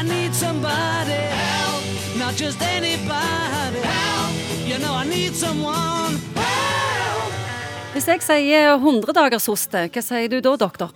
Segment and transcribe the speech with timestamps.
[0.00, 1.84] I need somebody help,
[2.16, 4.32] not just anybody help.
[4.66, 7.34] You know I need someone help.
[7.92, 10.94] Hvis jeg sier 100 dagers hoste, hva sier du da, doktor?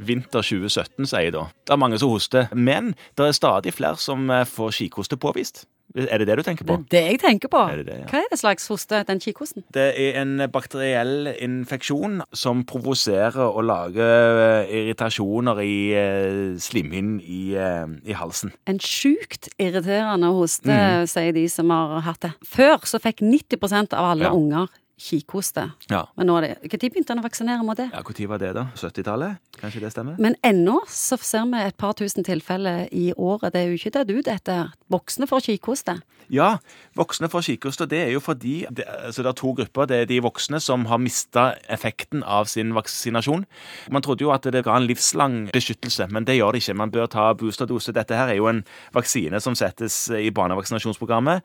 [0.00, 1.42] Vinter 2017, sier jeg da.
[1.52, 5.66] Det er mange som hoster, men det er stadig flere som eh, får kikhoste påvist.
[5.96, 6.76] Er det det du tenker på?
[6.90, 7.58] Det er det jeg tenker på.
[7.72, 8.06] Er det det, ja?
[8.12, 9.64] Hva er det slags hoste, den kikhosten?
[9.74, 17.54] Det er en bakteriell infeksjon som provoserer og lager eh, irritasjoner i eh, slimhinnen i,
[17.58, 18.52] eh, i halsen.
[18.70, 21.06] En sjukt irriterende hoste, Mm.
[21.10, 22.32] sier de som har hatt det.
[22.46, 24.32] Før så fikk 90% av alle Ja.
[24.32, 24.68] unger
[25.00, 25.66] kikhoste.
[25.90, 26.04] Ja.
[26.18, 27.88] Men nå er det Når begynte han å vaksinere mot det?
[27.92, 28.66] Ja, Når var det, da?
[28.76, 29.40] 70-tallet?
[29.60, 30.20] Kanskje det stemmer?
[30.20, 33.52] Men ennå så ser vi et par tusen tilfeller i året.
[33.52, 34.58] Det er jo ikke dødd ut, dette.
[34.92, 36.00] Voksne får kikhoste.
[36.30, 36.60] Ja,
[36.94, 37.88] voksne får kikhoste.
[37.90, 39.88] Det er jo fordi det, altså det er to grupper.
[39.90, 43.42] Det er de voksne som har mista effekten av sin vaksinasjon.
[43.90, 46.76] Man trodde jo at det ga en livslang beskyttelse, men det gjør det ikke.
[46.78, 47.94] Man bør ta boosterdose.
[47.96, 48.62] Dette her er jo en
[48.94, 51.42] vaksine som settes i barnevaksinasjonsprogrammet.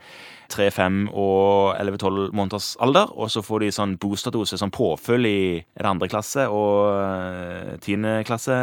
[0.54, 3.10] 3, 5 og 11-12 måneders alder.
[3.18, 8.56] Og så får de sånn boosterdose som påfyll, i andre klasse og eh, tiende klasse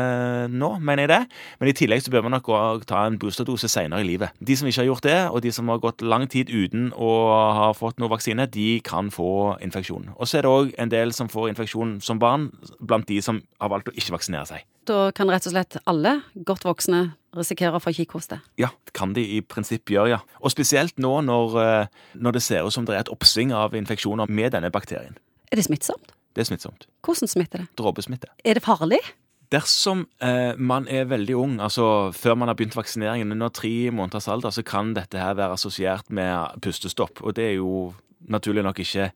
[0.52, 1.20] nå, mener jeg det.
[1.60, 2.50] Men i tillegg så bør man nok
[2.88, 4.34] ta en boosterdose senere i livet.
[4.40, 7.12] De som ikke har gjort det, og de som har gått lang tid uten å
[7.58, 10.12] ha fått noe vaksine, de kan få infeksjon.
[10.16, 13.42] Og så er det òg en del som får infeksjon som barn, blant de som
[13.62, 14.68] har valgt å ikke vaksinere seg.
[14.88, 18.40] Da kan rett og slett alle godt voksne risikere å få kikhoste.
[18.60, 20.20] Ja, det kan de i prinsipp gjøre, ja.
[20.40, 23.74] Og spesielt nå når, eh, når det ser ut som det er et oppsving av
[23.78, 25.16] infeksjoner med denne bakterien.
[25.50, 26.14] Er det smittsomt?
[26.32, 26.86] Det er smittsomt.
[27.04, 27.68] Hvordan smitter det?
[27.76, 28.30] Dråpesmitte.
[28.44, 29.00] Er det farlig?
[29.52, 34.28] Dersom eh, man er veldig ung, altså før man har begynt vaksineringen, under tre måneders
[34.32, 37.20] alder, så kan dette her være assosiert med pustestopp.
[37.20, 37.92] Og det er jo
[38.32, 39.10] naturlig nok ikke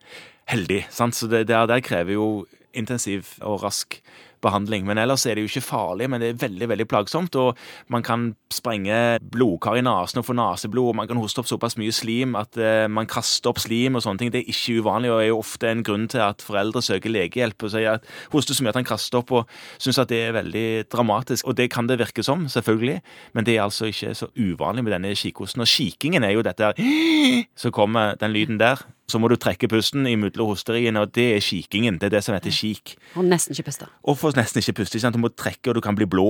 [0.52, 0.82] heldig.
[0.92, 1.16] Sant?
[1.16, 2.28] Så det det, der krever jo
[2.76, 4.00] intensiv og rask
[4.44, 4.84] behandling.
[4.86, 7.36] Men ellers er det jo ikke farlig, men det er veldig veldig plagsomt.
[7.40, 7.56] Og
[7.92, 11.78] man kan sprenge blodkar i nesen og få neseblod, og man kan hoste opp såpass
[11.80, 14.32] mye slim at eh, man kaster opp slim og sånne ting.
[14.34, 17.66] Det er ikke uvanlig, og er jo ofte en grunn til at foreldre søker legehjelp
[17.66, 20.36] og sier at hoster så mye at han kaster opp, og syns at det er
[20.36, 21.48] veldig dramatisk.
[21.48, 23.00] Og det kan det virke som, selvfølgelig,
[23.36, 25.64] men det er altså ikke så uvanlig med denne kikhosten.
[25.64, 26.76] Og kikingen er jo dette her
[27.56, 28.82] Så kommer den lyden der.
[29.06, 32.00] Så må du trekke pusten imellom hosteriene, og det er kikingen.
[32.02, 32.96] Det er det som heter kik.
[33.14, 33.86] Og nesten ikke puste.
[34.02, 35.00] Og får nesten ikke puste.
[35.02, 35.14] sant?
[35.14, 36.26] Du må trekke, og du kan bli blå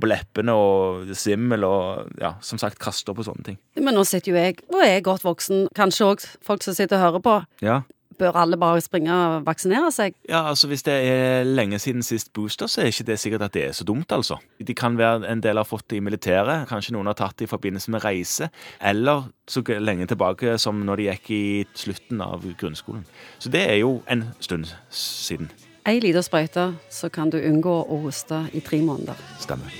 [0.00, 3.60] på leppene og svimmel og ja, som sagt kaste opp og sånne ting.
[3.80, 7.06] Men nå sitter jo jeg og er godt voksen, kanskje òg folk som sitter og
[7.06, 7.38] hører på.
[7.64, 7.80] Ja.
[8.18, 10.16] Bør alle bare springe og vaksinere seg?
[10.28, 13.54] ja, altså hvis det er lenge siden sist booster, så er ikke det sikkert at
[13.54, 14.38] det er så dumt, altså.
[14.58, 17.48] De kan være en del har fått det i militæret, kanskje noen har tatt det
[17.48, 22.44] i forbindelse med reise, eller så lenge tilbake som når de gikk i slutten av
[22.58, 23.06] grunnskolen.
[23.38, 25.50] Så det er jo en stund siden.
[25.88, 29.16] Ei lita sprøyte, så kan du unngå å hoste i tre måneder.
[29.40, 29.72] Stemmer.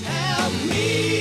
[0.00, 1.19] Help me